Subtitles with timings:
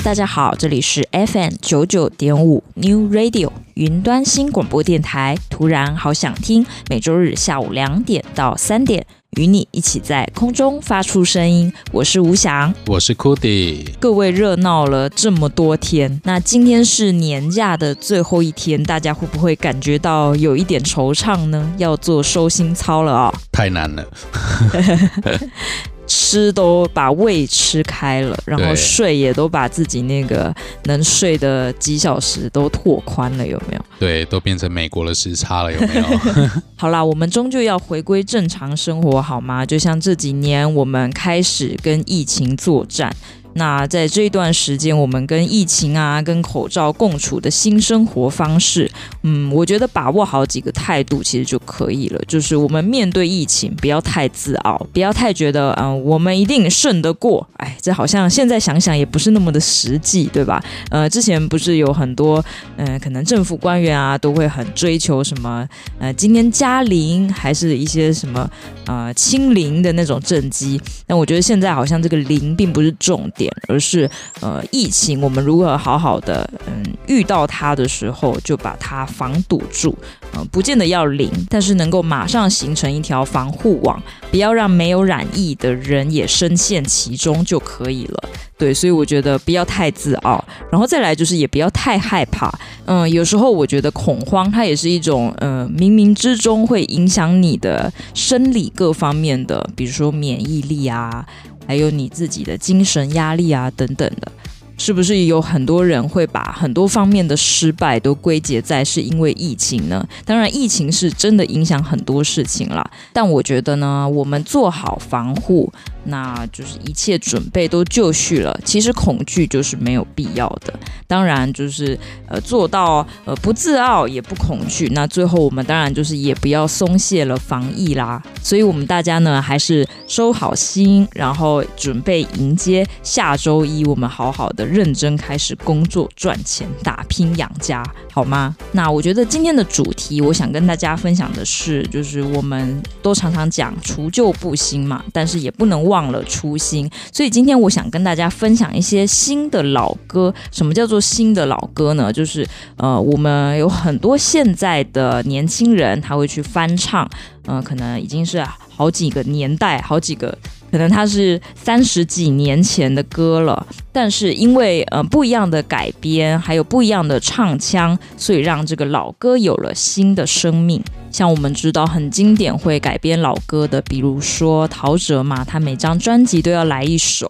[0.00, 5.36] Hello，大家好，这里是 FM 九九点五 New Radio 云端新广播电台。
[5.50, 11.70] 突然好想听，每周日下午两点到三点，与你一起在空中发出声音。
[11.92, 13.86] 我是吴翔，我是 Cody。
[14.00, 21.74] 各位热闹了这么多天，那今天是年假的最后一天，大家会不会感觉到有一点惆怅呢？
[21.76, 23.34] 要做收心操了啊、哦！
[23.52, 24.04] 太难了。
[26.10, 30.52] 吃都把胃吃开了，然后睡也都把自己那个
[30.86, 33.84] 能睡的几小时都拓宽了，有没有？
[34.00, 36.04] 对，都变成美国的时差了，有没有？
[36.74, 39.64] 好啦，我们终究要回归正常生活，好吗？
[39.64, 43.14] 就像这几年我们开始跟疫情作战。
[43.54, 48.89] 那在这一段时间，我们跟疫情啊、跟口罩共处的新生活方式，
[49.22, 52.20] 嗯，我觉得把握好几个态度其实就可以了。
[52.28, 57.46] 就是我们面对疫情，不要太自傲，不要太觉得，嗯，我们一定胜得过。
[57.56, 60.62] 哎，这好像现在想想也不是那么的实际，对吧？
[60.90, 62.44] 呃，之前不是有很多，
[62.76, 65.66] 嗯、可能政府官员啊，都会很追求什么，
[65.98, 68.50] 呃，今天加零，还是一些什么，
[68.86, 70.80] 呃，清零的那种政绩。
[71.06, 73.20] 但我觉得现在好像这个零并不是重。
[73.36, 74.10] 点，而是
[74.40, 79.96] 呃，疫情我们如何好好的嗯，遇到它的时候就把它防堵住，
[80.32, 88.28] 呃，不见得要零，但是能够马上形成一条防护网，不要让没有染疫的人也深陷其中就可以了。
[88.58, 92.52] 对，所以我觉得不要太自傲，然后再来就是也不要太害怕。
[92.84, 101.26] 嗯，有时候我觉得恐慌它也是一种呃，冥冥之中会影响你的生理各方面的，比如说免疫力啊。
[101.66, 104.32] 还有你自己的精神压力啊，等等的。
[104.80, 110.02] 是不是有很多人会把很多方面的失败都归结在是因为疫情呢？
[110.24, 112.90] 当然，疫情是真的影响很多事情啦。
[113.12, 115.70] 但我觉得呢，我们做好防护，
[116.04, 118.58] 那就是一切准备都就绪了。
[118.64, 120.72] 其实恐惧就是没有必要的。
[121.06, 124.88] 当然，就是呃做到呃不自傲也不恐惧。
[124.94, 128.22] 那最后我们当然就是也不要松懈了防疫啦。
[128.42, 134.69] 所以我们大家呢还是收好心，然后准备迎接下周一，我们好好的。
[134.70, 137.82] 认真开始工作赚钱，打拼养家，
[138.12, 138.56] 好吗？
[138.72, 146.88] 那我觉得今天的主题，我想跟大家分享的是，就是我们都常常讲除旧布新嘛，但是也不能忘了初心。
[147.12, 150.32] 所以今天我想跟大家分享一些新的老歌。
[150.52, 152.12] 什么叫做新的老歌呢？
[152.12, 157.08] 就是呃，我们有很多现在的年轻人他会去翻唱，
[157.46, 160.36] 嗯、呃，可能已经是好几个年代，好几个。
[160.70, 170.82] 可能它是三十几年前的歌了，但是因为呃不一样的改编，还有不一样的唱腔，所以让这个老歌有了新的生命。
[171.10, 177.28] 像我们知道很经典会改编老歌的，比如说陶喆嘛，他每张专辑都要来一首。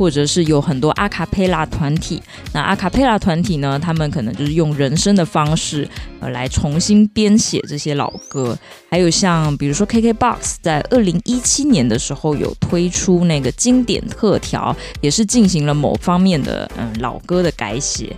[0.00, 2.22] 或者是有很多阿卡佩拉团体，
[2.54, 5.86] 那阿卡佩拉团体呢，他们可能就是用人声的方式，
[6.20, 8.58] 呃，来重新编写这些老歌。
[8.88, 18.16] 还有像比如说 KKBOX 在二零一七年的时候有推出那个经典特调，也是进行了某方面的嗯老歌的改写。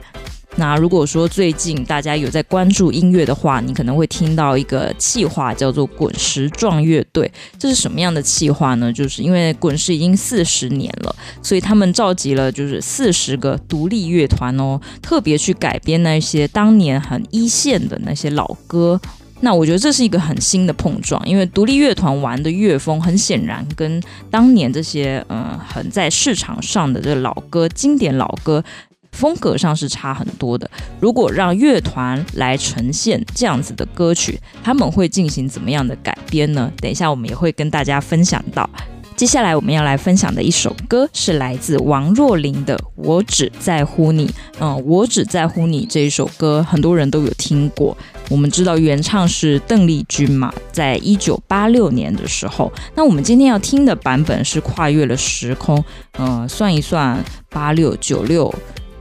[0.57, 7.31] 那如果说最近大家有在关注音乐的话，你可能会听到一个企划叫做“滚石壮乐队”。
[7.59, 8.93] 这是什么样的企划呢？
[8.93, 19.01] 就是因为滚石已经四十年了，所以他们召集了就是四十个独立乐团哦，特别去改编那些当年很一线的那些老歌。
[19.41, 24.01] 那我觉得这是一个很新的碰撞，因为独立乐团玩的乐风很显然跟
[24.31, 28.63] 当年这些嗯很在市场上的这老歌、经典老歌。
[29.13, 30.71] 风格上是差很多的。
[31.01, 36.73] 如果让乐团来呈现这样子的歌曲，他们会进行怎么样的改编呢？
[36.79, 38.69] 等一下我们也会跟大家分享到。
[39.15, 44.27] 接下来我们要来分享的一首歌是来自王若琳的《我只在乎你》。
[44.59, 47.97] 嗯，我只在乎你这一首歌，很多人都有听过。
[48.31, 52.73] 我们知道原唱是邓丽君嘛，在一九八六年的时候。
[52.97, 55.85] 那我们今天要听的版本是跨越了时空，
[56.19, 58.53] 嗯，算一算，八六九六，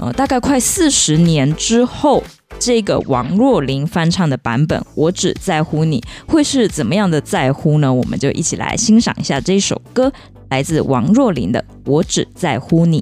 [0.02, 2.22] 呃，大概快四十年之后。
[2.60, 6.00] 这个王若琳翻唱的版本《我只在乎你》
[6.32, 7.92] 会是怎么样的在乎呢？
[7.92, 10.12] 我们就一起来欣赏一下这首歌，
[10.50, 13.02] 来自王若琳的《我只在乎你》。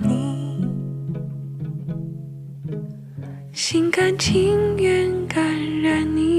[0.00, 0.66] 你。
[3.52, 5.44] 心甘情愿感
[5.82, 6.31] 染你。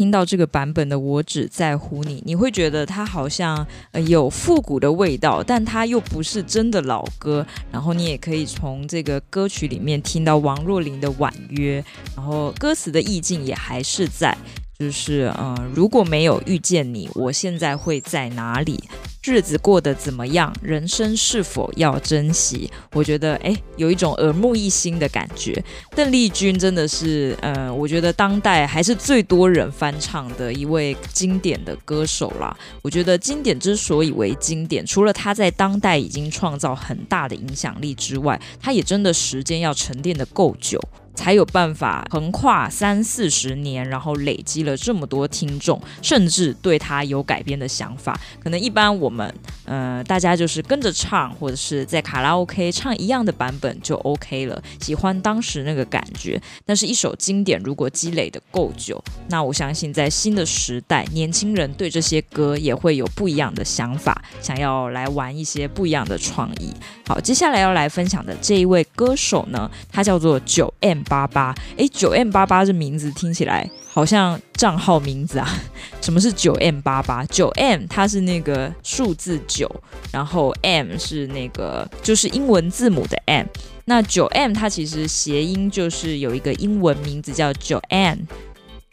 [0.00, 7.46] 听到这个版本的《我只在乎你》，你会觉得它好像呃有复古的味道，但它又不是真的老歌。
[7.70, 11.84] 然后你也可以从这个歌曲里面听到王若琳的婉约，
[12.16, 14.34] 然后歌词的意境也还是在。
[14.78, 18.82] 就是嗯，如果没有遇见你，我现在会在哪里？
[19.22, 20.50] 日子过得怎么样？
[20.62, 22.70] 人生是否要珍惜？
[22.92, 25.62] 我觉得诶，有一种耳目一新的感觉。
[25.94, 32.56] 邓丽君真的是呃，我觉得当代还是最多人翻唱的一位经典的歌手啦。
[32.80, 40.80] 我觉得经典之所以为经典，除了他在当代已经创造很大的影响力之外，他也真的时间要沉淀得够久。
[41.14, 48.18] 才有办法横跨三四十年，然后累积了这么多听众，甚至对他有改编的想法。
[48.42, 49.32] 可能一般我们，
[49.64, 56.40] 呃，大家就是跟着唱，或者是在卡拉 OK 唱一样的版本就 OK 了，喜欢当时那个感觉。
[56.64, 66.72] 但是，一首经典如果积累的够久，那我相信在新的时代，年轻人对这些歌也会有不一样的想法，想要来玩一些不一样的创意。
[67.06, 75.48] 好，接下来要来分享的这一位歌手呢，他叫做九 M 八八哎，九 M 八八这名字听起来好像账号名字啊？
[76.00, 77.24] 什么是九 M 八八？
[77.26, 79.70] 九 M 它是那个数字九，
[80.12, 83.46] 然后 M 是那个就是英文字母的 M。
[83.84, 87.52] 那九 M 它其实谐音就是有一个英文名字叫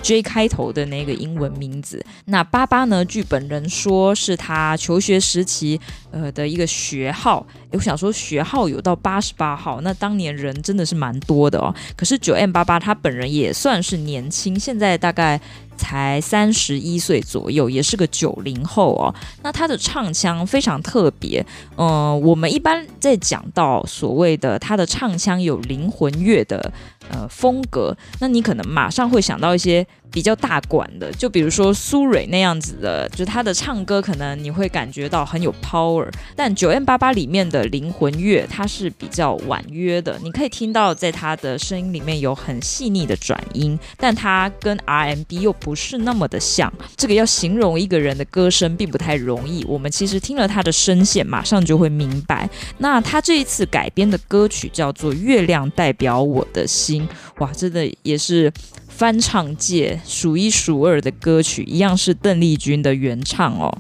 [0.04, 2.04] J 开头的那个英文名字。
[2.26, 3.04] 那八八呢？
[3.04, 5.80] 据本人说是他求学时期
[6.12, 7.46] 呃的一个学号。
[7.72, 11.74] 我想说学号有到八十八号，那当年人真的是蛮多的哦。
[11.96, 15.40] 可是九 M 八八他本人也算是年轻，现在大概
[15.78, 19.14] 才三十一岁左右，也是个九零后哦。
[19.44, 21.46] 那他的唱腔非常特别，
[21.78, 26.72] 嗯、我们一般在讲到所谓的他的唱腔有灵魂乐的
[27.10, 37.68] 呃风格，那你可能马上会想到一些比较大管的，就比如说苏芮那样子的，就他的唱歌可能你会感觉到很有 power，但九 M 八八里面的。
[37.68, 46.72] 灵魂乐，它是比较婉约的，你可以听到在他的声音里面有很细腻的转音，但它跟 RMB 又不是那么的像。
[46.96, 52.50] 这个要形容一个人的歌声并不太容易，我们其实听了他的声线，马上就会明白。
[52.78, 57.06] 那他这一次改编的歌曲叫做《月亮代表我的心》，
[57.40, 58.52] 哇，真的也是
[58.98, 63.72] 翻唱界数一数二的歌曲，一样是邓丽君的原唱哦。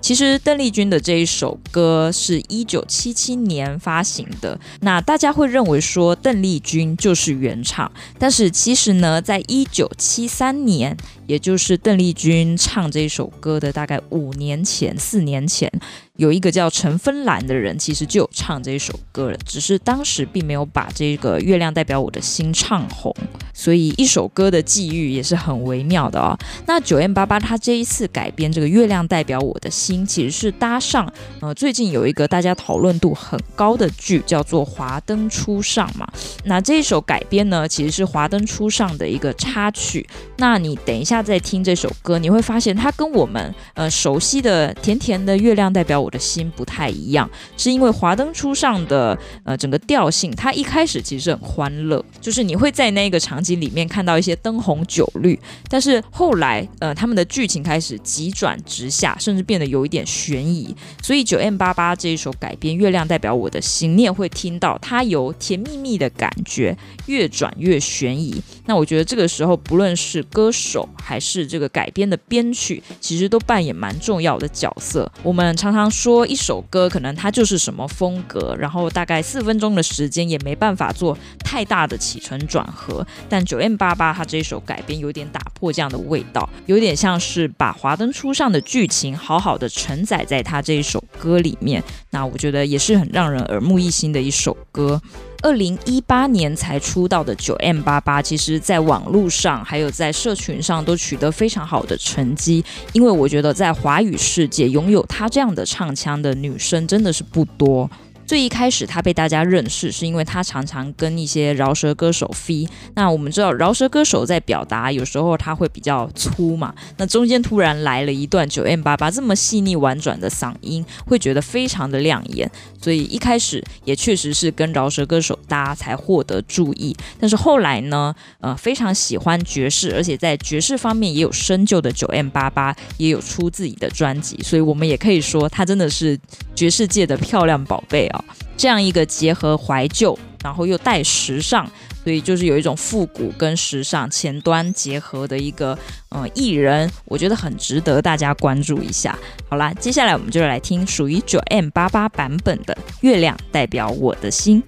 [0.00, 10.94] 其实邓丽君的这一首歌是一九七七年发行的，那大家会认为说邓丽君就是原唱，但是其实呢，在一九七三年，
[11.28, 15.72] 也就是邓丽君唱这首歌的大概五年前、四年前。
[16.16, 23.12] 有一个叫陈芬兰的人，其实就有唱这一首歌了，只是当时并没有把这个《月亮代表我的心》唱红，
[23.52, 26.38] 所以一首歌的际遇也是很微妙的哦。
[26.66, 36.06] 那 9m88 他这一次改编这个《月亮代表我的心》，其实是搭上呃最近有一个大家讨论度很高的剧，叫做《华灯初上》嘛。
[36.44, 40.06] 那这一首改编呢，其实是《华灯初上》的一个插曲。
[40.36, 55.38] 那你等一下再听这首歌，你会发现它跟我们呃熟悉的甜甜的《月亮代表我》的心不太一样，是因为华灯初上的呃整个调性，它一开始其实很欢乐，就是你会在那个场景里面看到一些灯红酒绿，
[55.70, 68.42] 但是后来呃他们的剧情开始急转直下，甚至变得有一点悬疑，所以九 M 八八这一首改编《月亮代表我的心》，你也会听到它由甜蜜蜜的感觉越转越悬疑。
[68.66, 75.10] 那我觉得这个时候不论是歌手还是这个改编的编曲，其实都扮演蛮重要的角色。
[75.22, 75.90] 我们常常。
[75.94, 83.06] 说一首歌可能它就是什么风格，然后大概四分钟的时间也没办法做太大的起承转合。
[83.28, 91.82] 但九 M 八八它这一首改编有点打破这样的味道，有点像是把华灯初上的剧情好好的承载在它这一首歌里面。
[92.10, 95.00] 那我觉得也是很让人耳目一新的一首歌。
[95.44, 102.64] 二零一八年才出道的九 M 八八其实在网络上还有在社群上都取得非常好的成绩。
[102.94, 107.88] 因为我觉得在华语世界拥有她这样的唱腔的女生真的是不多。
[108.26, 112.52] 最一开始，他被大家认识，是因为他常常跟一些饶舌歌手 f。
[112.94, 116.74] 那我们知道，饶舌歌手在表达有时候他会比较粗嘛。
[116.96, 122.50] 那中间突然来了一段九 M 八八这么细腻婉转的嗓音，会觉得非常的亮眼。
[122.80, 126.96] 所以一开始也确实是跟饶舌歌手搭才获得注意。
[127.18, 134.38] 但是后来呢，呃，非常喜欢爵士，而且在爵士方面也有深究的九 M 八八也有出自己的专辑。
[134.42, 136.18] 所以我们也可以说，他真的是
[136.54, 138.24] 爵士界的漂亮宝贝啊。
[138.56, 141.66] 这样一个结合怀旧，然后又带时尚，
[142.04, 145.76] 所以就是有一种复古跟时尚前端结合的一个
[146.10, 149.18] 呃艺人，我觉得很值得大家关注一下。
[149.48, 154.62] 好啦，接下来我们就来听属于九 M 八八版本的《月亮代表我的心》。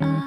[0.00, 0.21] I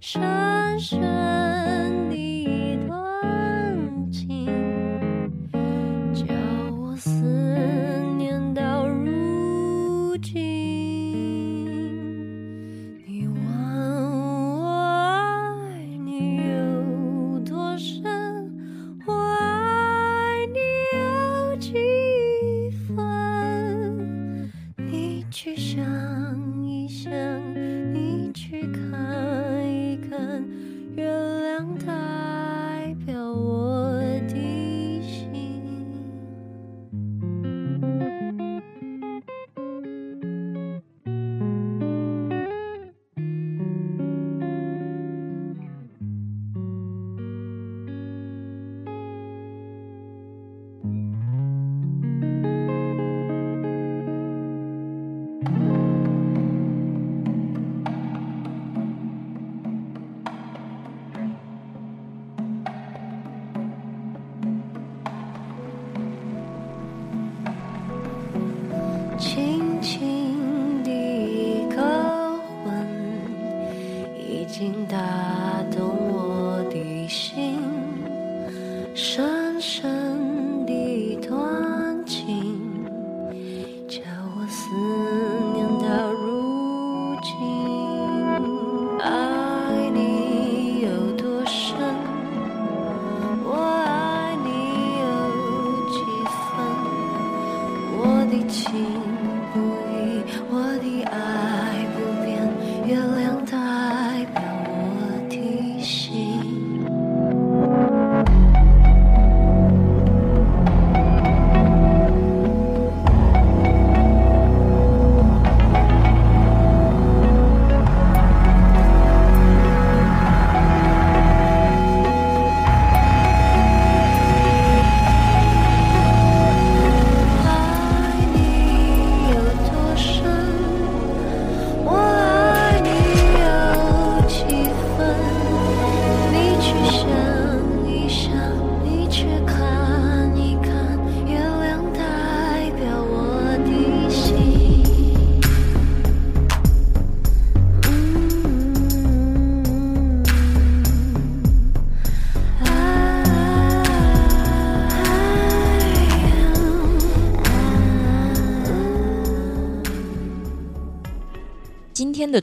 [0.00, 0.39] 生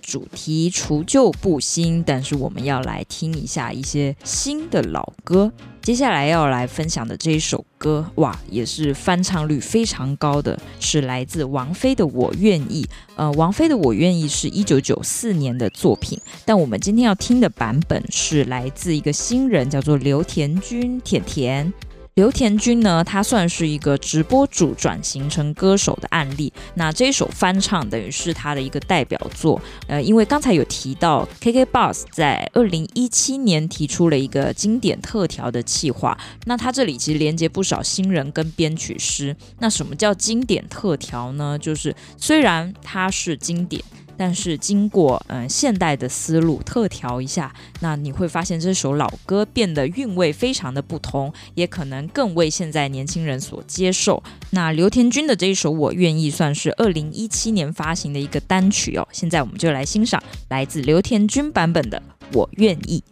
[0.07, 5.51] 主题除旧布新，但是我们要来听一下一些新的老歌。
[5.81, 12.83] 接下来要来分享的这一首歌，哇，也是翻唱率非常高的，是来自王菲的《我愿意》。
[13.17, 21.71] 呃，王菲的《我愿意》是一九九四年的作品，但我们今天要听的版本是来自一个新人，叫做刘田君，甜甜。
[22.17, 26.51] 刘田君呢，他算是一个直播主转型成歌手的案例。
[26.73, 29.61] 那这一首翻唱等于是他的一个代表作。
[29.85, 36.17] 呃，因为刚才有提到，KKBOX 在二零一七年提出了一个经典特调的企划。
[36.45, 39.35] 那他这里其实连接不少新人跟编曲师。
[39.59, 41.55] 那什么叫经典特调呢？
[41.59, 43.79] 就是虽然它是经典。
[44.17, 54.21] 但是经过嗯、现代的思路特调一下，那你会发现这首老歌变得韵味非常的不同，也可能更为现在年轻人所接受。
[54.51, 59.07] 那刘天君的这一首《我愿意》算是二零一七年发行的一个单曲哦。
[59.11, 62.01] 现在我们就来欣赏来自刘天君版本的
[62.37, 63.03] 《我愿意》。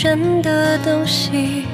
[0.00, 1.66] 盘旋的东西，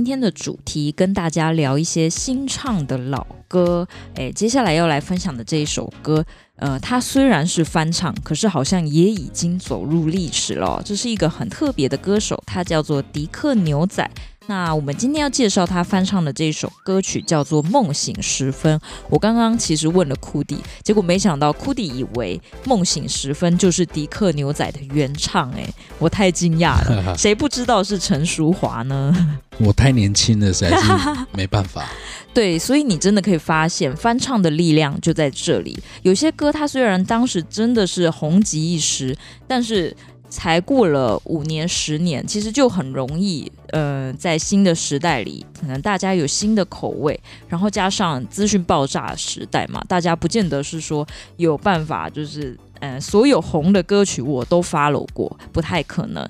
[0.00, 6.24] 今天的主题跟大家聊一些新唱的老歌，诶，接下来要来分享的这一首歌，
[6.56, 10.80] 呃，它虽然是翻唱，可是好像也已经走入历史了。
[10.82, 14.10] 这是一个很特别的歌手，他叫做迪克牛仔。
[14.50, 18.76] 那我们今天要介绍他翻唱的这首歌曲叫做《梦醒时分》。
[19.08, 22.36] 我刚刚其实问了库迪，结果没想到库迪以为
[22.68, 25.64] 《梦醒时分》就是迪克牛仔的原唱，哎，
[26.00, 27.14] 我太惊讶了。
[27.16, 29.14] 谁不知道是陈淑华呢？
[29.62, 30.92] 我太年轻了，实在是
[31.30, 31.88] 没办法。
[32.34, 35.78] 对，所以你真的可以发现翻唱的力量就在这里。
[36.02, 39.96] 有些歌它虽然当时真的是红极一时，但是。
[40.30, 56.26] 才过了五年、十年，其实就很容易，呃，在新的时代里，可能大家有新的口味，然后加上资讯爆炸时代嘛，大家不见得是说有办法，就是，呃，所有红的歌曲我都 follow 过，不太可能。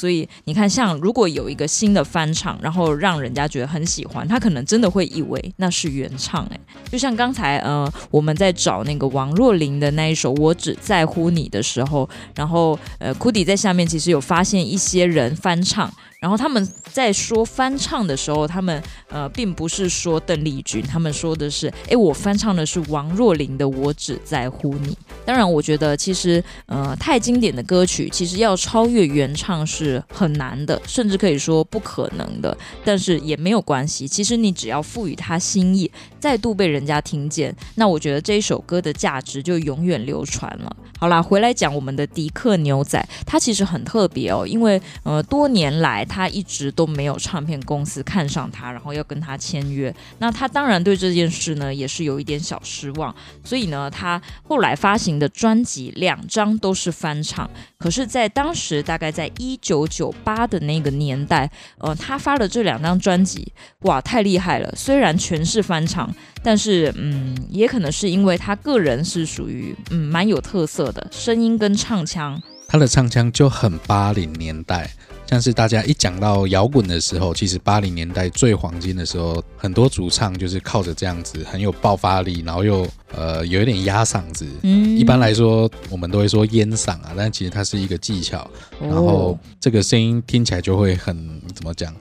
[0.00, 6.60] 所以你看，像如果有一个新的翻唱，然后让人家觉得很喜欢，他可能真的会以为那是原唱诶，
[6.90, 15.92] 就像刚才呃我们在找那个王若琳的那一首《我只在乎你》的时候，然后呃库迪在下面其实有发现一些人翻唱。
[16.20, 24.88] 然后他们在说翻唱的时候，他们呃并不是说邓丽君，他们说的是，哎，我翻唱的是王若琳的《我只在乎你》。
[25.24, 32.54] 当然，我觉得其实呃太经典的歌曲，其实要超越原唱是很难的，甚至可以说不可能的。
[32.84, 40.76] 但是也没有关系，其实你只要赋予它新意，再度被人家听见，那我觉得这一首歌的价值就永远流传了。
[41.00, 46.04] 好啦，回来讲我们的迪克牛仔，他其实很特别哦，因为呃多年来。
[46.10, 49.94] 他一直都没有唱片公司看上他，然后要跟他签约。
[50.18, 53.14] 那他当然对这件事呢也是有一点小失望。
[53.44, 57.48] 所以呢，他后来发行的专辑两张都是翻唱。
[57.78, 64.70] 可是，在当时大概在一九九八的那个年代，呃，他发了这两张专辑，哇，太厉害了！
[64.76, 72.40] 虽然全是翻唱，但是嗯，也可能是因为他个人是属于嗯蛮有特色的声音跟唱腔。
[72.68, 74.90] 他的唱腔就很八零年代。
[75.26, 84.44] 像是大家一讲到摇滚的时候，其实八零年代最黄金的时候，很多主唱就是靠着这样子很有爆发力，然后又呃有一点压嗓子。
[84.62, 88.50] 嗯，一般来说我们都会说烟嗓啊，但其实它是一个技巧，
[88.80, 91.94] 然后这个声音听起来就会很怎么讲？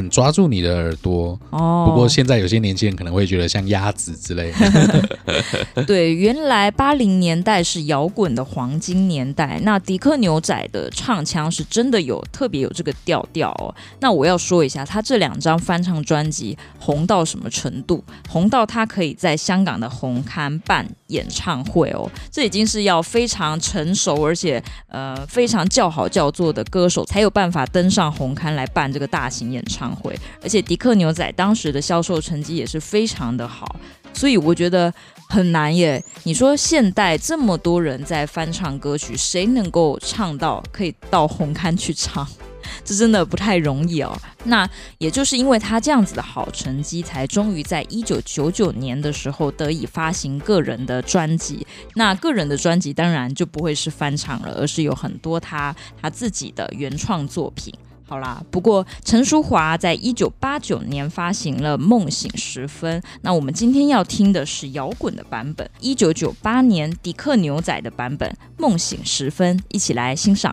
[0.00, 5.84] 很抓住你的耳朵哦，不过现在有些年轻人可能会觉得像鸭子之类的。
[5.86, 13.74] 对，原来八零年代是摇滚的黄金年代，那迪克牛仔的唱腔是真的有特别有这个调调哦。
[14.00, 18.02] 那我要说一下，他这两张翻唱专辑红到什么程度？
[18.28, 30.18] 红到他可以在香港的红刊办演唱会哦，这已经是要非常成熟而且呃非常叫好叫座的歌手才有办法登上红刊来办这个大型演唱会。
[30.42, 33.76] 而且迪克牛仔当时的销售成绩也是非常的好，
[34.12, 34.92] 所以我觉得
[35.28, 36.02] 很难耶。
[36.24, 42.26] 你说现代这么多人在翻唱歌曲，谁能够唱到可以到红磡去唱？
[42.84, 44.16] 这真的不太容易哦。
[44.44, 51.66] 那也就是因为他这样子的好成绩，才终于在一九九九年的时候得以发行个人的专辑。
[51.94, 57.74] 那个人的专辑当然就不会是翻唱了，而是有很多他他自己的原创作品。
[58.10, 68.28] 好啦，不过陈淑华在一九八九年发行了《梦醒时分》，那我们今天要听的是摇滚的版本，一九九八年迪克牛仔的版本
[68.60, 70.52] 《梦醒时分》，一起来欣赏。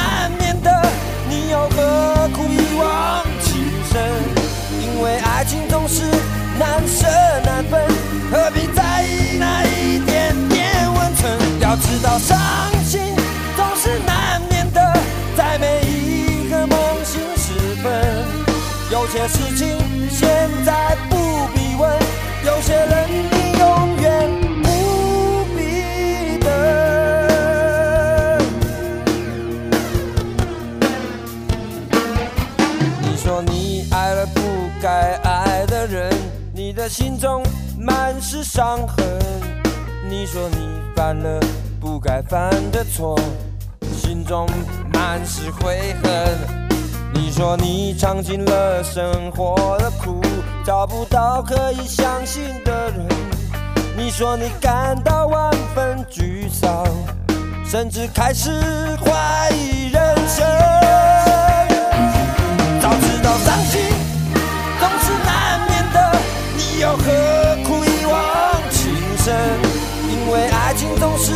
[11.81, 12.37] 知道伤
[12.83, 13.01] 心
[13.55, 14.81] 总是难免的，
[15.35, 17.91] 在每一个梦醒时分。
[18.91, 19.77] 有些事情
[20.09, 21.15] 现在不
[21.53, 21.91] 必问，
[22.45, 24.29] 有些人你永远
[24.63, 26.49] 不必等。
[33.01, 34.41] 你说你爱了不。
[34.81, 36.11] 该爱的人，
[36.55, 37.43] 你的心中
[37.77, 39.05] 满是伤痕。
[40.09, 40.57] 你说你
[40.95, 41.39] 犯了
[41.91, 43.19] 不该犯的错，
[43.97, 44.47] 心中
[44.93, 46.37] 满是悔恨。
[47.13, 50.21] 你说你尝尽了生活的苦，
[50.63, 53.05] 找不到可以相信的人。
[53.97, 56.87] 你说你感到万分沮丧，
[57.65, 58.49] 甚至开始
[59.03, 60.47] 怀疑人生。
[62.79, 63.81] 早知道伤心
[64.79, 66.19] 总是难免的，
[66.55, 66.79] 你。
[66.79, 67.03] 又何
[67.65, 69.35] 苦一往情深？
[70.09, 71.33] 因为爱情总是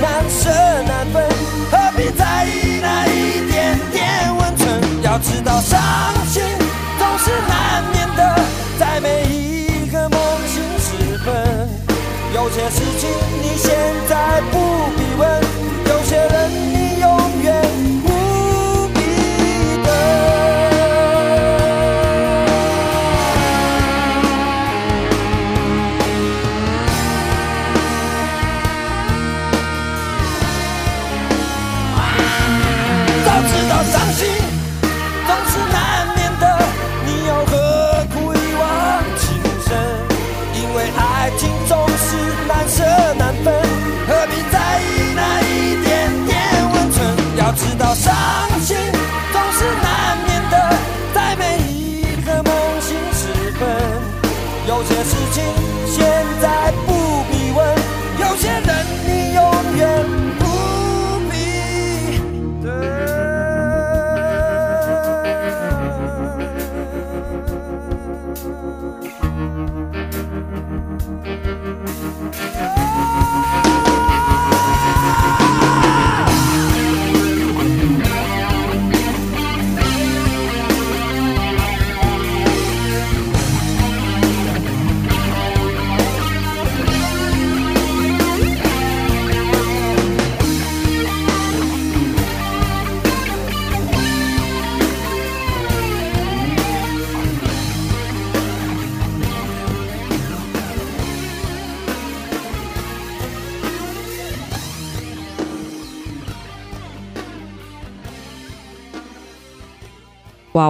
[0.00, 0.50] 难舍
[0.86, 1.22] 难分，
[1.70, 4.80] 何必在意那一点点温存？
[5.02, 5.80] 要知道伤
[6.26, 6.42] 心
[6.98, 8.20] 总是难免的，
[8.78, 11.32] 在每一个梦醒时分。
[12.34, 13.08] 有些事情
[13.40, 13.70] 你现
[14.08, 15.03] 在不必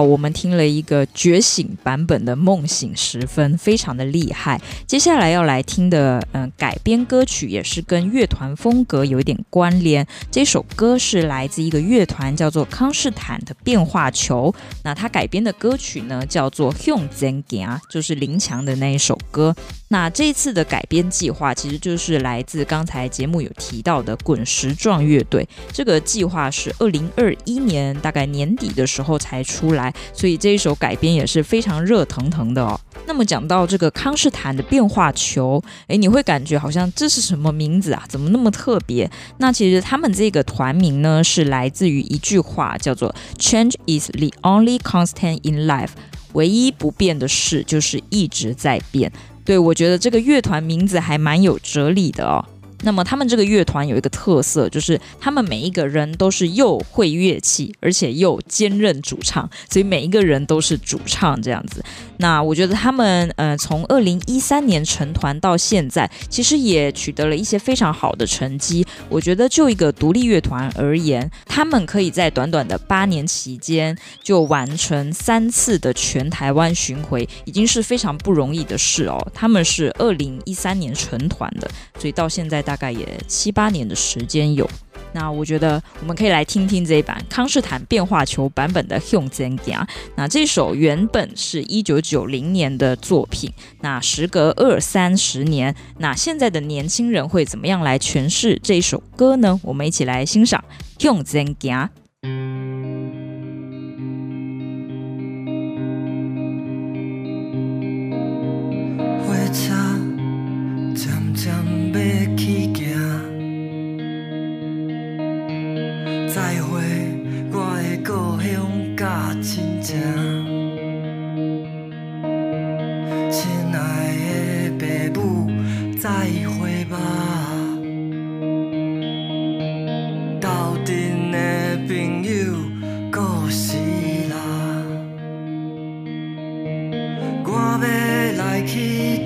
[0.01, 4.61] 我们听了一个觉醒版本的《梦醒时分》，非常的厉害。
[4.85, 10.05] 接下来要来听的，嗯、改编歌曲也是跟乐团风格有一点关联。
[10.29, 14.53] 这首歌是来自一个乐团，叫做康士坦的变化球。
[14.83, 19.55] 那他改编的歌曲呢，叫做《向前行》，就是林强的那一首歌。
[19.87, 25.47] 那这一次的改编计划，其实就是来自刚才节目有提到的滚石状乐队。
[25.71, 32.79] 这个计划是二零二一年大概年底的时候才出来，所以这一首改编也是非常热腾腾的哦。
[33.07, 38.03] 那么讲到这个康士坦的变化球，诶，你会感觉好像这是什么名字啊？
[38.09, 39.09] 怎么那么特别？
[39.37, 45.89] 那其实他们这个团名呢，是来自于一句话，叫做 “Change is the only constant in life”，
[46.33, 49.11] 唯一不变的事就是一直在变。
[49.43, 52.43] 对，我觉得这个乐团名字还蛮有哲理的哦。
[52.85, 61.83] 那么他们这个乐团有一个特色，就是他们每一个人都是又会乐器，而且又兼任主唱，所以每一个人都是主唱这样子。
[62.17, 68.85] 那我觉得他们呃，从二零一三年成团到现在，其实也取得了一些非常好的成绩。
[69.09, 79.17] 我觉得就一个独立乐团而言，他们可以在短短的八年期间就完成三次的全台湾巡回，已经是非常不容易的事哦。
[79.33, 81.69] 他们是二零一三年成团的，
[81.99, 84.69] 所以到现在大大概也七八年的时间有。
[85.13, 89.79] 那我觉得我们可以来听听这一版康士坦变化球版本的《向前行》。
[90.17, 93.49] 那这首原本是一九九零年的作品，
[93.79, 99.57] 那时隔二三十年，那现在的年轻人会怎么样来诠释这首歌呢？
[99.63, 100.61] 我们一起来欣赏
[101.01, 101.89] 《Hyun z e n g a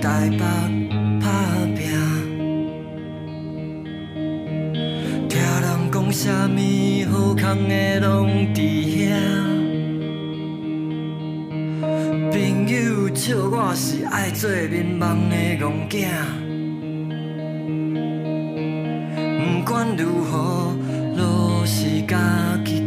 [0.01, 0.39] 台北
[1.19, 1.27] 打
[1.75, 1.91] 拼，
[5.27, 6.57] 听人讲什么
[7.11, 9.03] 好康的拢在遐，
[12.31, 15.97] 朋友笑我是爱做面盲的憨仔，
[19.43, 20.73] 不管如何
[21.17, 22.17] 都是家
[22.63, 22.78] 己。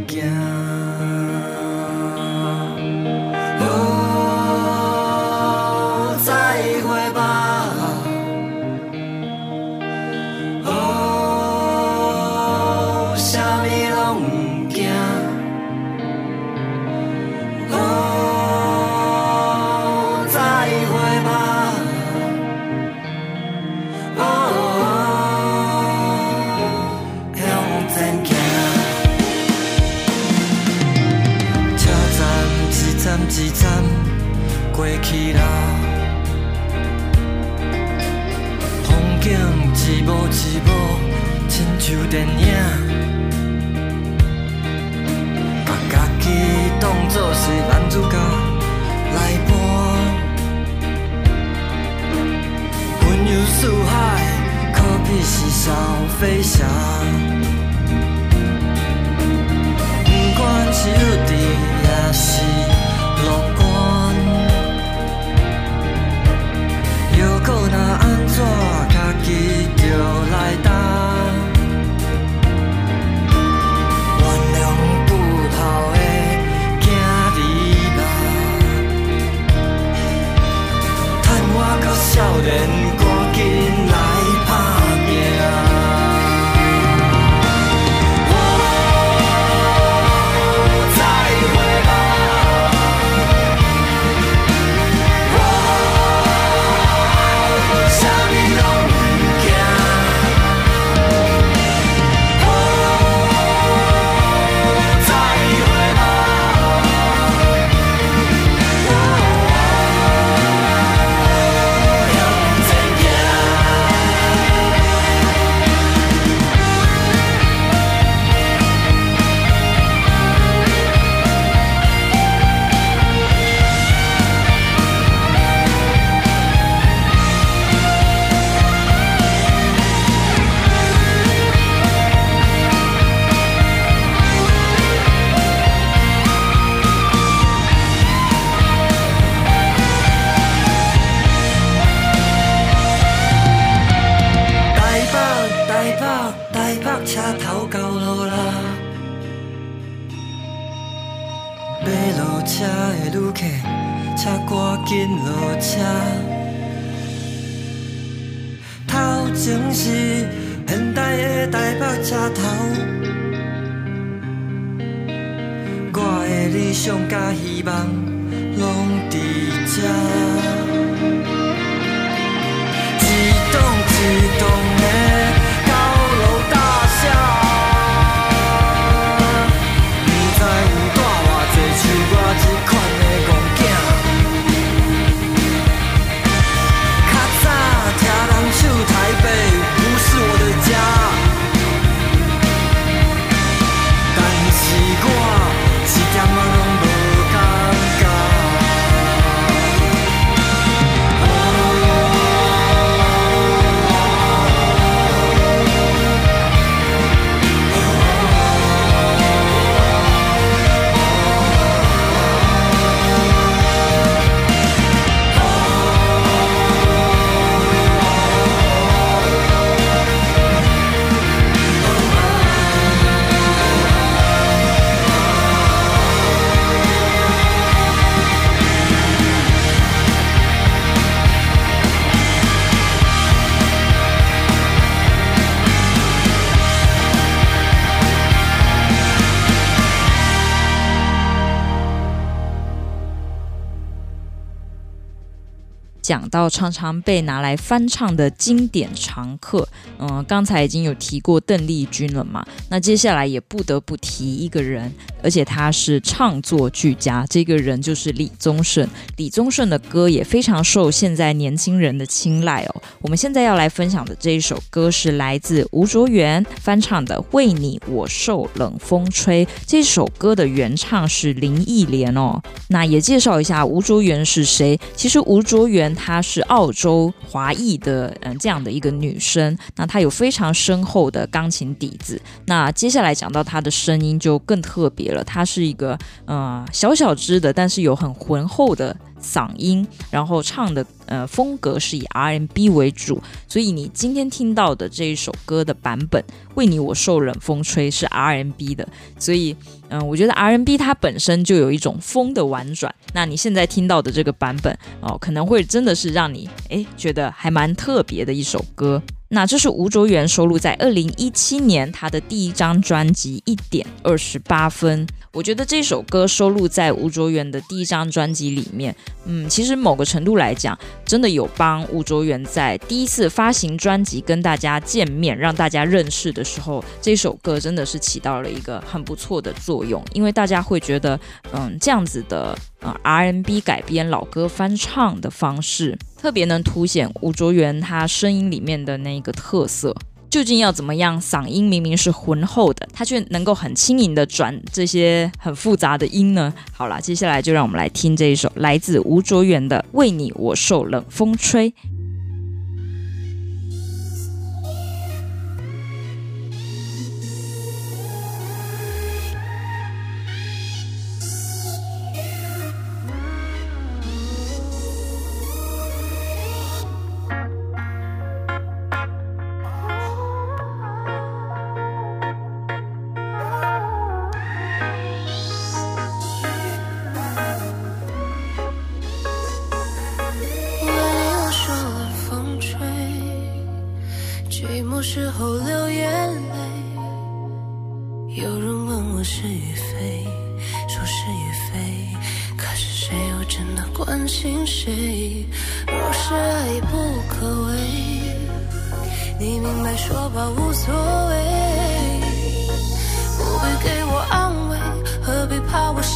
[246.33, 249.68] 到常常被拿来翻唱的经典常客，
[249.99, 254.91] 嗯、刚才已经有提过邓丽君了嘛，那接下来也不得不提一个人，
[255.22, 258.89] 而且他是唱作俱佳，这个人就是李宗盛。
[259.18, 262.83] 李宗盛的歌也非常受现在年轻人的青睐哦。
[263.03, 272.41] 我们现在要来分享的这一首歌是来自吴卓源翻唱的《为你我受冷风吹》，这首歌的原唱是林忆莲哦。
[272.68, 275.83] 那也介绍一下吴卓源是谁，其实吴卓源。
[275.95, 279.56] 他是澳洲华裔的，嗯，这样的一个女生。
[279.76, 282.20] 那她有非常深厚的钢琴底子。
[282.46, 285.24] 那接下来讲到她的声音就更特别了。
[285.24, 288.96] 她是一个，呃，小小只的，但是有很浑厚的。
[289.22, 296.22] 嗓音，然后唱的呃风格是以 R&B 为主，所以你今天听到的这一首歌的版本
[296.54, 298.88] 《为你我受冷风吹》是 R&B 的，
[299.18, 299.54] 所以
[299.90, 309.02] 嗯、我觉得 R&B 它本身就有一种风的婉转，那你现在听到的这个版本哦，可能会真的是让你诶觉得还蛮特别的一首歌。
[309.35, 315.07] 那这是吴卓源收录在二零一七年他的第一张专辑《一点二十八分》。
[315.33, 331.18] 我觉得这首歌收录在吴卓源的第一张专辑里面，嗯，其实某个程度来讲，真的有帮吴卓源在第一次发行专辑跟大家见面，让大家认识的时候，这首歌真的是起到了一个很不错的作用，因为大家会觉得，
[331.55, 332.55] 嗯，这样子的。
[332.83, 339.95] 啊，R&B 改编老歌翻唱的方式，特别能凸显吴卓源他声音里面的那个特色。
[340.28, 341.20] 究竟要怎么样？
[341.20, 346.53] 嗓音明明是浑厚的，他却能够很轻盈的转这些很复杂的音呢？
[346.72, 351.70] 好了，接下来就让我们来听这一首来自吴卓源的《为你我受冷风吹》。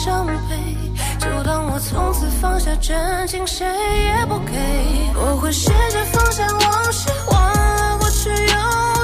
[0.07, 0.57] 伤悲？
[1.19, 4.53] 就当我从此放下真情，谁也不给。
[5.17, 8.96] 我会试着放下往事，忘了过去有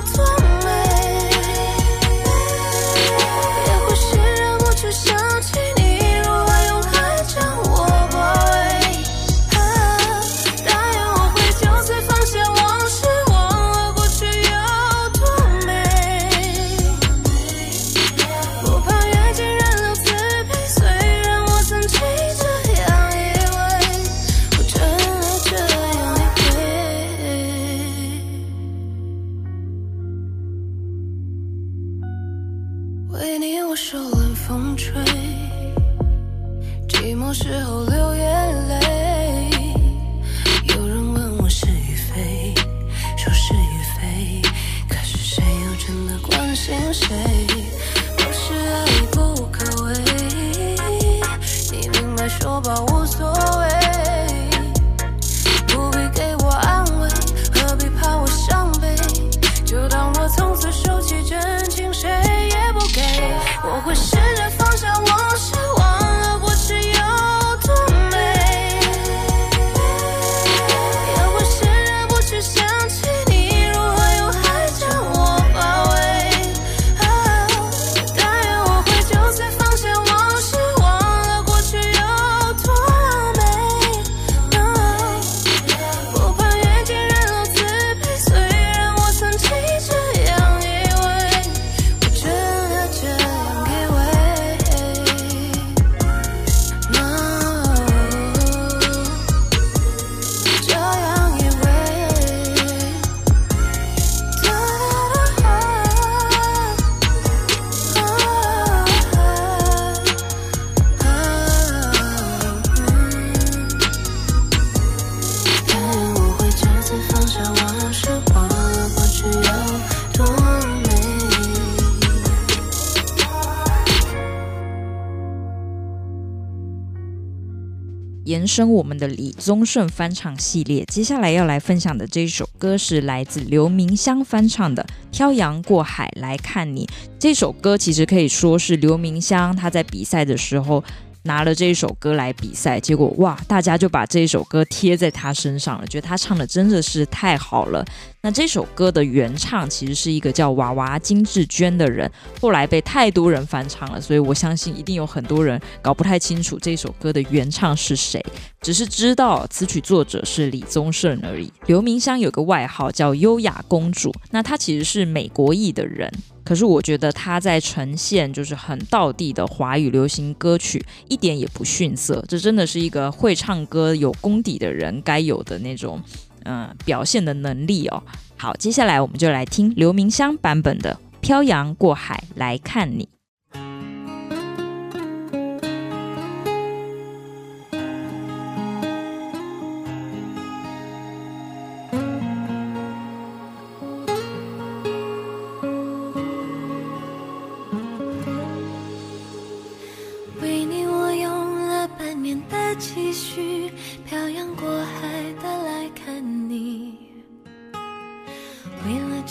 [128.52, 134.86] 升我们的李宗盛翻唱系列，接下来要来分享的这一首歌是来自刘明湘翻唱的
[135.16, 136.84] 《漂洋过海来看你》。
[137.18, 140.84] 这首歌其实可以说是刘明湘他在比赛的时候。
[141.24, 147.84] 拿了这一首歌来比赛，结果哇，大家就把这一首歌贴在他身上了，觉得他唱的真的是太好了。
[148.24, 152.10] 那这首歌的原唱其实是一个叫娃娃金志娟的人，
[152.40, 158.24] 后来被太多人翻唱了，所以我相信一定有很多人搞不太清楚这首歌的原唱是谁，
[158.60, 161.52] 只是知道词曲作者是李宗盛而已。
[161.66, 166.12] 刘明湘有个外号叫优雅公主，那她其实是美国裔的人。
[166.44, 172.24] 可是我觉得他在呈现就是很道地的华语流行歌曲，一点也不逊色。
[172.28, 176.02] 这真的是一个会唱歌、有功底的人该有的那种，
[176.44, 178.02] 嗯、表现的能力哦。
[178.36, 183.04] 好，接下来我们就来听刘明湘版本的《漂洋过海来看你》。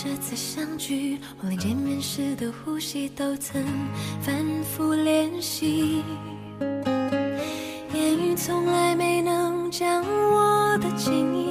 [0.04, 3.64] 这次相聚我连见面时的呼吸都曾
[4.20, 6.04] 反复练习
[7.94, 11.51] 言语从来没能将我的情意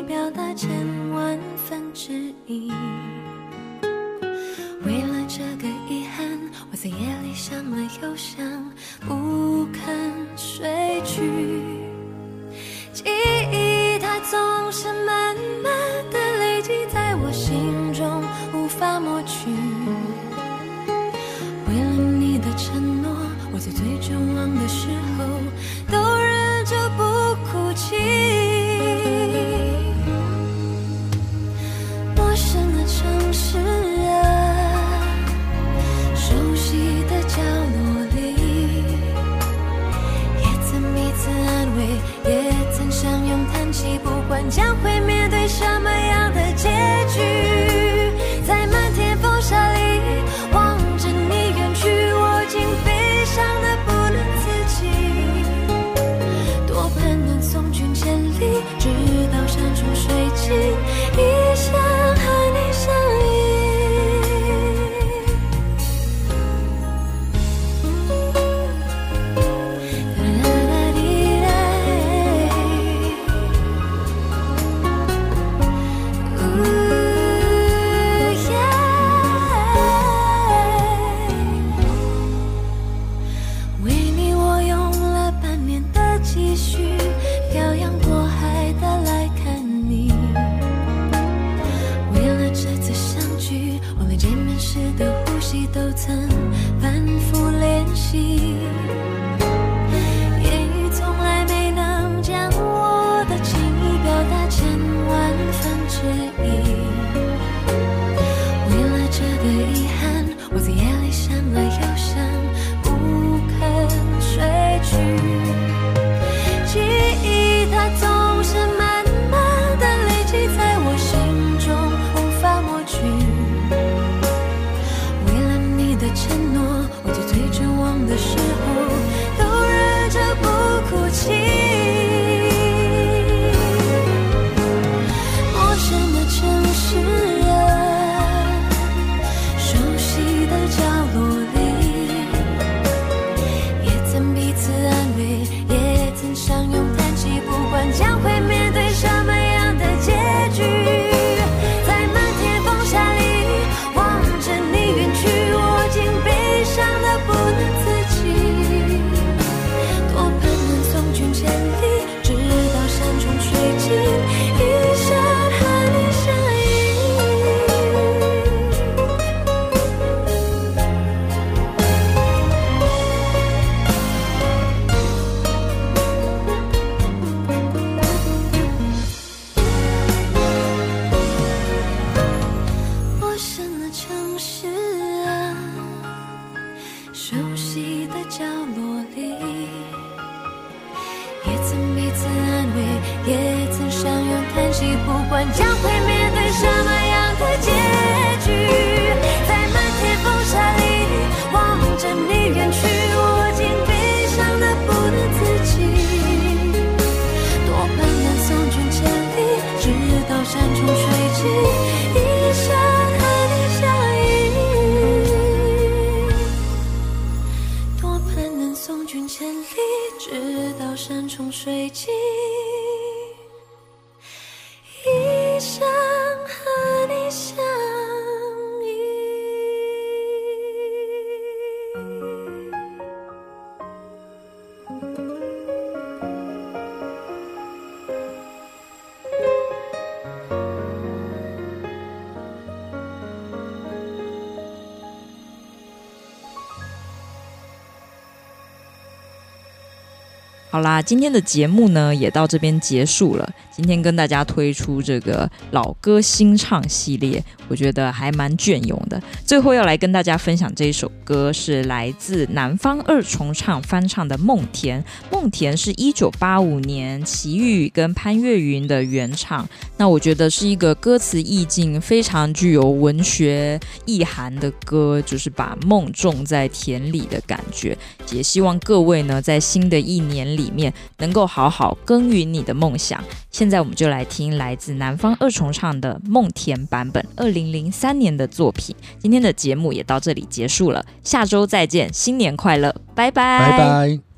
[250.81, 253.47] 好啦，今天的节目呢也到这边结束了。
[253.81, 259.19] 今天跟大家推出这个老歌新唱系列，我觉得还蛮隽永的。
[259.47, 265.03] 最后要来跟大家分享这一首歌，是来自南方二重唱翻唱的《梦田》。
[265.33, 269.67] 《梦田》是一九八五年齐豫跟潘越云的原唱。
[269.97, 277.97] 那我觉得是一个歌词意境非常具有文学意涵的歌，就是把梦种在田里的感觉。
[278.31, 280.71] 也希望各位呢，在新的一年里。
[280.71, 283.23] 面能够好好耕耘你的梦想。
[283.51, 288.97] 现现在我们就来听来自南方二重唱的《梦田》版本，二零零三年的作品。
[289.21, 294.30] 今天的节目也到这里结束了，下周再见，新年快乐，拜拜，拜拜。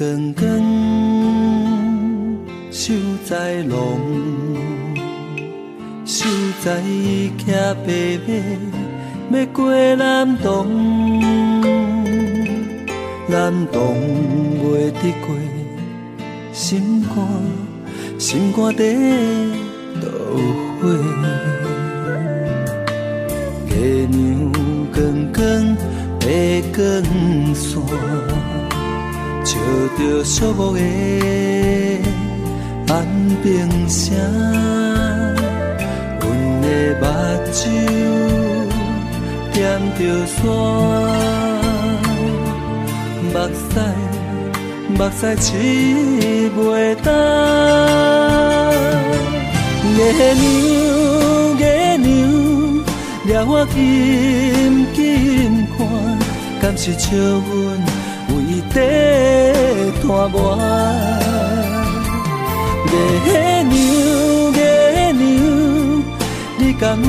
[0.00, 0.62] 根根
[2.70, 2.94] 守
[3.26, 4.00] 在龙，
[6.06, 6.24] 守
[6.64, 8.18] 在伊徛白
[9.30, 11.20] 马，要过南洞，
[13.28, 13.94] 南洞
[14.64, 15.36] 未得过，
[16.50, 17.22] 心肝，
[18.18, 18.82] 心肝底
[20.00, 20.08] 都
[20.80, 20.88] 火。
[23.68, 24.50] 月娘
[24.94, 24.98] 光
[25.34, 25.76] 光，
[26.20, 26.80] 白光
[27.54, 28.29] 线。
[29.60, 29.66] 照
[29.98, 30.78] 着寂寞的
[32.88, 32.92] 安
[33.42, 33.46] 平
[33.86, 34.16] 城，
[36.18, 36.24] 阮
[36.62, 36.66] 的
[36.98, 37.04] 目
[37.52, 37.58] 睭
[39.52, 39.58] 点
[39.98, 40.38] 着线，
[43.22, 43.62] 目屎
[44.96, 44.98] 目
[45.38, 47.06] 屎拭袂干，
[49.94, 49.98] 月
[50.32, 50.42] 娘
[51.58, 51.62] 月
[51.98, 52.08] 娘，
[53.26, 53.76] 掠我紧
[54.94, 54.98] 紧
[55.76, 55.78] 看，
[56.62, 57.46] 敢是笑阮
[58.74, 60.38] 为地贪恋。
[63.24, 63.28] 月
[63.62, 63.72] 娘，
[64.52, 64.58] 月
[65.12, 65.22] 娘，
[66.58, 67.06] 你敢有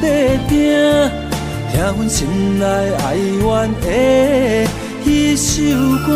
[0.00, 0.04] 在
[0.48, 0.52] 听？
[1.70, 2.18] 听阮心
[2.58, 3.46] 内哀怨
[3.80, 3.86] 的
[5.04, 5.46] 彼首
[6.06, 6.08] 歌。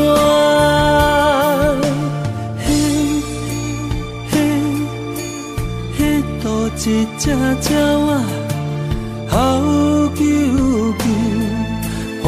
[2.59, 2.69] 嘿，
[4.31, 4.35] 嘿，
[5.97, 6.01] 迄
[6.43, 6.77] 佗一
[7.19, 7.67] 只鸟仔，
[9.29, 9.37] 好
[10.17, 10.21] 啾
[12.23, 12.25] 啾，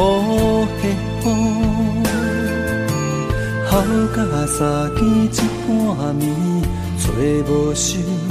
[4.15, 5.29] 甲相见一
[5.67, 6.23] 半暝，
[7.01, 7.05] 找
[7.51, 8.24] 无收。